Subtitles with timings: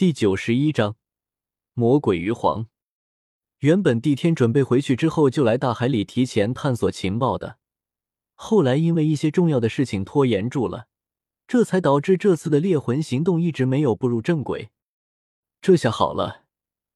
[0.00, 0.96] 第九十一章
[1.74, 2.68] 魔鬼鱼皇。
[3.58, 7.58] 原本帝天准备回去之后就来大海里提前探索情报的，
[8.34, 10.86] 后来因为一些重要的事情拖延住了，
[11.46, 14.70] 这才导致这次的猎魂行动一直没有步入正轨。
[15.60, 16.46] 这下好了，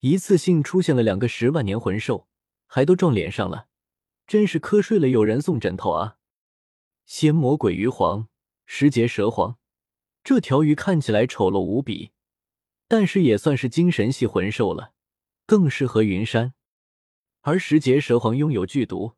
[0.00, 2.26] 一次性出现了两个十万年魂兽，
[2.66, 3.68] 还都撞脸上了，
[4.26, 6.16] 真是瞌睡了有人送枕头啊！
[7.06, 8.26] 先魔鬼鱼皇，
[8.66, 9.56] 十节蛇皇。
[10.24, 12.10] 这条鱼看起来丑陋无比，
[12.88, 14.92] 但是也算是精神系魂兽了，
[15.46, 16.54] 更适合云山。
[17.42, 19.12] 而十节蛇皇拥有剧毒，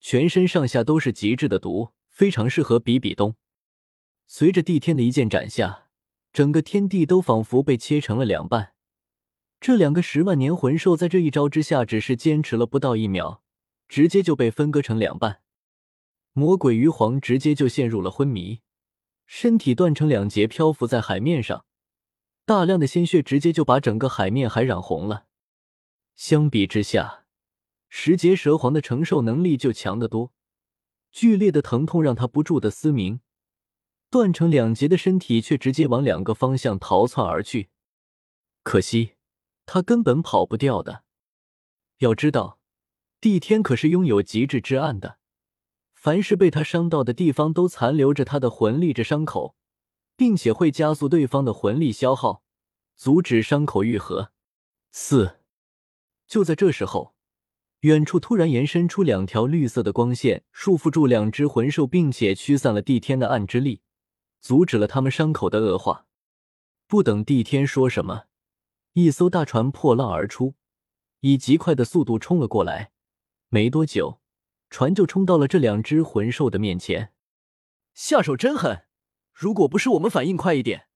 [0.00, 3.36] 全身上下都是极致的毒，非常适合比比东。
[4.26, 5.88] 随着帝天的一剑斩下，
[6.32, 8.74] 整个天地都仿佛被切成了两半。
[9.60, 13.42] 这两个十万年魂兽在这一招之下，只是坚持了不到一秒，
[13.88, 15.42] 直接就被分割成两半。
[16.32, 18.60] 魔鬼鱼皇直接就陷入了昏迷。
[19.26, 21.64] 身体断成两截，漂浮在海面上，
[22.44, 25.26] 大量的鲜血直接就把整个海面还染红了。
[26.14, 27.24] 相比之下，
[27.88, 30.32] 十节蛇皇的承受能力就强得多。
[31.10, 33.20] 剧烈的疼痛让他不住的嘶鸣，
[34.10, 37.68] 断成两截的身体却直接往两个方向逃窜而去。
[38.62, 39.12] 可惜，
[39.66, 41.04] 他根本跑不掉的。
[41.98, 42.58] 要知道，
[43.20, 45.18] 帝天可是拥有极致之暗的。
[45.94, 49.54] 凡是被他伤到的地方，都残留着他的魂力着伤口，
[50.16, 52.42] 并且会加速对方的魂力消耗，
[52.96, 54.32] 阻止伤口愈合。
[54.90, 55.40] 四，
[56.26, 57.14] 就在这时候，
[57.80, 63.82] 远处突然延伸出两条绿色的光线，束缚住两只魂兽，并且驱散了帝天的暗之力，
[64.40, 66.06] 阻止了他们伤口的恶化。
[66.86, 68.24] 不等帝天说什么，
[68.92, 70.54] 一艘大船破浪而出，
[71.20, 72.92] 以极快的速度冲了过来。
[73.48, 74.20] 没多久。
[74.70, 77.12] 船就冲到了这两只魂兽的面前，
[77.92, 78.86] 下手真狠！
[79.32, 80.88] 如果不是我们反应快一点，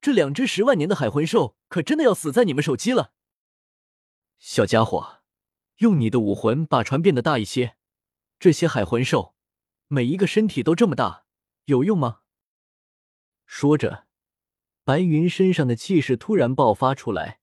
[0.00, 3.12] 这两只十万年的海魂兽可真的要死在你们手机了。
[4.38, 5.20] 小家伙，
[5.78, 7.76] 用你的武魂把船变得大一些。
[8.38, 9.34] 这些海魂兽
[9.88, 11.24] 每一个身体都这么大，
[11.66, 12.20] 有用吗？
[13.46, 14.06] 说着，
[14.84, 17.40] 白云身上的气势突然爆发出来，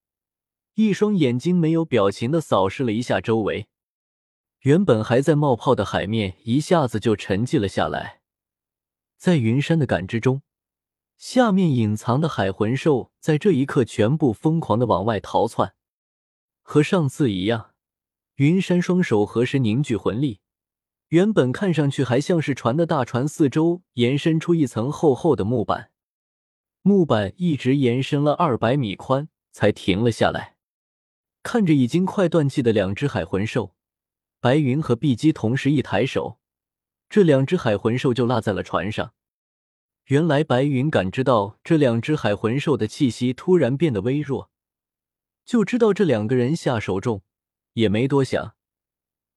[0.76, 3.68] 一双眼睛没有表情的扫视了一下周围。
[4.60, 8.21] 原本还在冒泡的海面一下子就沉寂了下来，
[9.22, 10.42] 在云山的感知中，
[11.16, 15.76] 下面隐藏的海魂兽在这一刻全部疯狂的往外逃窜。
[16.64, 17.76] 和上次一样，
[18.38, 20.40] 云山双手合十凝聚魂力，
[21.10, 25.92] 原本看上去还像是船的大船四周延伸出一层厚厚的木板，
[26.82, 30.56] 木板一直延伸了二百米宽才停了下来。
[31.44, 33.76] 看着已经快断气的两只海魂兽。
[34.40, 36.40] 白云和碧姬同时一抬手，
[37.12, 39.12] 这两只海魂兽就落在了船上。
[40.06, 44.50] 原来白云感知到这两只海魂兽的气息突然变得微弱，
[45.44, 47.22] 就知道这两个人下手重，
[47.74, 48.56] 也没多想，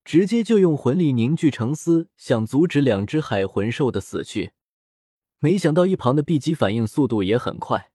[0.05, 4.53] 直接就用魂力凝聚成丝，想阻止两只海魂兽的死去。
[5.41, 7.91] 没想到一旁的碧姬反应速度也很快，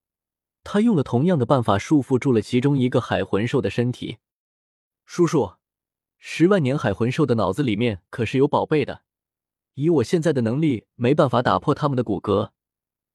[0.65, 4.17] 他用了同样的办法束缚住了其中一个海魂兽的身体。
[5.05, 5.53] 叔叔。
[6.17, 9.03] 十万年海魂兽的脑子里面可是有宝贝的，
[9.79, 12.51] 以我现在的能力，没办法打破他们的骨骼。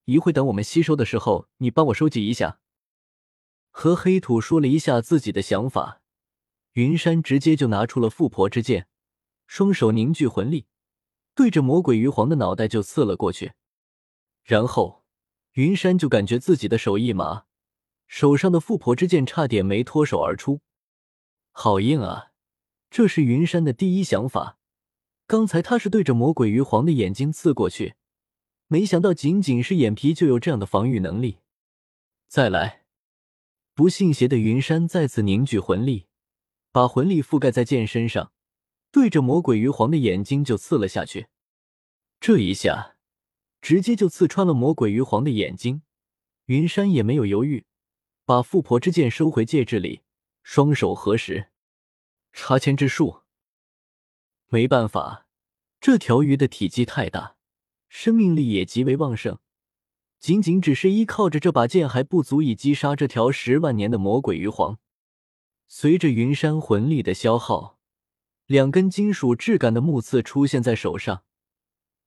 [0.07, 2.59] 一会等我们吸收的时候，你帮我收集一下。
[3.71, 6.01] 和黑土说了一下自己的想法，
[6.73, 8.89] 云山直接就拿出了富婆之剑，
[9.47, 10.65] 双手凝聚魂力，
[11.35, 13.53] 对着魔鬼鱼皇的脑袋就刺了过去。
[14.43, 15.05] 然后，
[15.53, 17.45] 云山就感觉自己的手一麻，
[18.07, 20.63] 手上的富婆之剑差点没脱手而出，
[21.53, 22.29] 好硬啊！
[22.89, 24.57] 这是云山的第一想法。
[25.27, 27.95] 刚才他是对着魔鬼鱼皇的眼睛刺过去，
[28.69, 31.39] 没想到仅仅是眼皮就有这样的防御能力。
[32.29, 32.85] 再来，
[33.75, 36.07] 不信邪的云山再次凝聚魂力，
[36.71, 38.33] 把魂力覆盖在剑身上，
[38.91, 41.29] 对着魔鬼鱼皇的眼睛就刺了下去。
[42.21, 42.97] 这一下，
[43.63, 45.83] 直接就刺穿了魔鬼鱼皇的眼睛。
[46.47, 47.65] 云山也没有犹豫，
[48.27, 50.03] 把富婆之剑收回戒指里，
[50.43, 51.49] 双手合十。
[52.33, 53.23] 插签之术，
[54.49, 55.27] 没办法，
[55.81, 57.37] 这条鱼的体积太大，
[57.89, 59.39] 生命力也极为旺盛，
[60.19, 64.79] 仅仅只是依靠着这把剑还不足以击杀这条十万年的魔鬼鱼皇。
[65.67, 67.79] 随着云山魂力的消耗，
[68.47, 71.25] 两根金属质感的木刺出现在手上，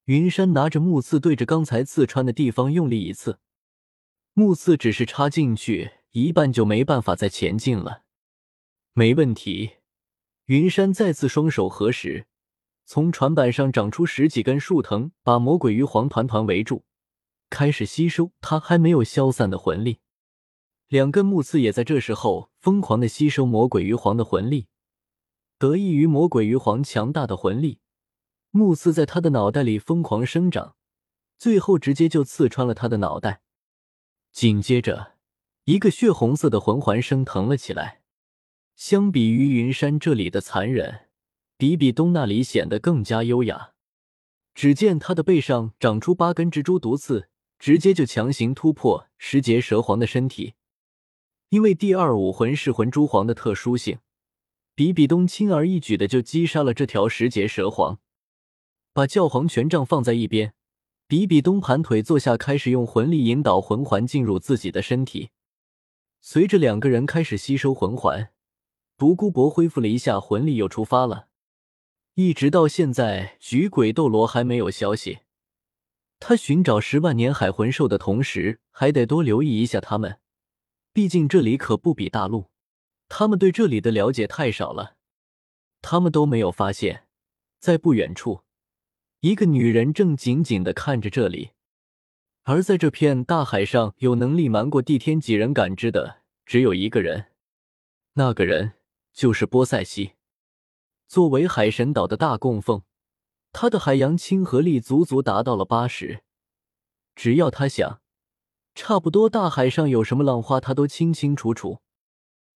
[0.04, 3.40] 云山拿着木刺对着刚才刺穿的地方用力一刺，
[4.32, 8.04] 木刺只是插进去一半就没办法再前进了，
[8.94, 9.77] 没问题。
[10.48, 12.26] 云山再次双手合十，
[12.86, 16.84] 从船板上长出十几根树藤，把魔鬼鱼皇团团围住，
[17.50, 20.00] 开始吸收他还没有消散的魂力。
[20.86, 24.68] 两根木刺也在这时候疯狂的吸收魔鬼鱼皇的魂力。
[25.58, 27.80] 得益于魔鬼鱼皇强大的魂力，
[28.50, 30.76] 木刺在他的脑袋里疯狂生长，
[31.36, 33.42] 最后直接就刺穿了他的脑袋。
[34.32, 35.18] 紧接着，
[35.64, 38.00] 一个血红色的魂环升腾了起来。
[38.78, 41.08] 相比于云山这里的残忍，
[41.56, 43.72] 比比东那里显得更加优雅。
[44.54, 47.28] 只见他的背上长出八根蜘蛛毒刺，
[47.58, 50.54] 直接就强行突破十节蛇皇的身体。
[51.48, 53.98] 因为第二武魂噬魂蛛皇的特殊性，
[54.76, 57.98] 比比东轻而易举的就击杀了这条十节蛇皇。
[58.92, 60.54] 把教皇权杖放在一边，
[61.08, 65.30] 比比东盘腿坐下，开始用魂力引导魂环进入自己的身体。
[66.20, 68.30] 随着两个人开始吸收魂环，
[68.98, 71.28] 独孤博恢复了一下魂力，又出发了。
[72.14, 75.20] 一直到现在，菊鬼斗罗还没有消息。
[76.18, 80.18] 他寻找十万年海魂兽的同时，还得多留意一下他们。
[80.92, 82.46] 毕竟这里可不比大陆，
[83.08, 84.96] 他们对这里的了解太少了。
[85.80, 87.04] 他们都没有发现，
[87.60, 88.42] 在不远处，
[89.20, 91.50] 一个女人正紧紧的看着这里。
[92.42, 97.26] 而在这片大海上，有能力瞒过地天几人感知的，只有一个人。
[98.14, 98.72] 那个人
[99.18, 100.12] 就是波塞西。
[101.08, 102.84] 作为海神岛的大供奉，
[103.50, 106.22] 他的海洋亲和力足足达到了八十。
[107.16, 108.00] 只要他想。
[108.76, 111.80] 差不多，大海上有什么浪花，他都清清楚楚。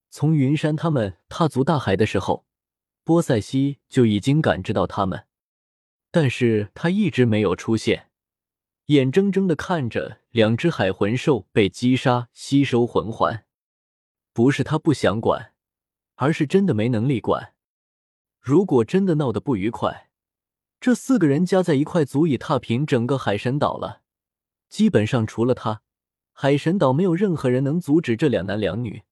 [0.08, 2.46] 从云山他们踏足大海的时候，
[3.02, 5.26] 波塞西就已经感知到他们，
[6.12, 8.12] 但是他一直没有出现，
[8.86, 13.46] 眼睁睁的看着两只海魂兽被击杀，吸收魂环。
[14.32, 15.51] 不是他不想管，
[16.22, 17.52] 而是真的没能力管。
[18.40, 20.08] 如果真的闹得不愉快，
[20.80, 24.02] 这四个人加在一块，足以踏平整个海神岛了。
[24.68, 25.82] 基本上，除了他。
[26.32, 29.02] 海神岛没有任何人能阻止这两男两女，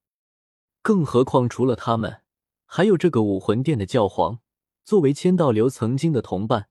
[0.83, 2.21] 更何况除了他们，
[2.65, 4.39] 还有这个武魂殿的教皇。
[4.85, 6.69] 作为千道流曾经的同伴，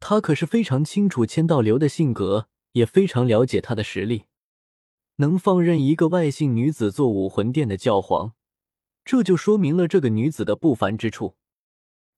[0.00, 4.24] 他可是非常清楚千道流的性格，也非常了解他的实力。
[5.16, 8.32] 能放任一个外姓女子做武魂殿的教皇，
[9.10, 11.34] 这就说明了这个女子的不凡之处。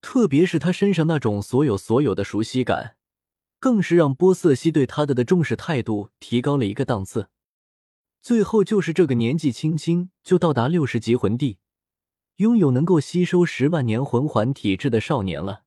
[0.02, 2.96] 特别是她身上那种所有所有的熟悉感，
[3.58, 7.30] 更是让波瑟西对她的的重视态度提高了一个档次。
[8.20, 11.56] 最后就是这个年纪轻轻就到达六十级魂帝，
[12.36, 15.62] 拥有能够吸收十万年魂环体质的少年了。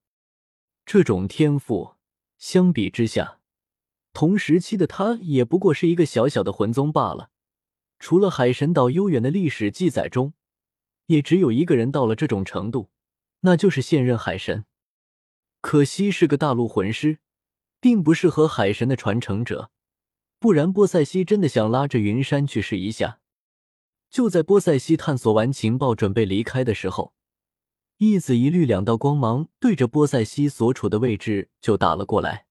[0.86, 1.96] 这种天赋
[2.38, 3.40] 相比之下，
[4.14, 7.32] 同时期的他也不过是一个小小的魂宗罢了。
[7.98, 10.34] 除了海神岛悠远的历史记载中，
[11.08, 12.90] 也只有一个人到了这种程度，
[13.42, 14.66] 那就是现任海神。
[15.62, 17.20] 可惜是个大陆魂师，
[17.80, 19.72] 并不适合海神的传承者。
[20.40, 23.20] 不然，波塞西真的想拉着云山去试一下。
[24.10, 27.14] 就在波塞西探索完情报，准备离开的时候，
[27.98, 32.45] 一紫一绿两道光芒对着波塞西所处的位置就打了过来。